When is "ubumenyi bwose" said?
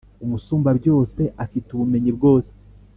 1.71-2.53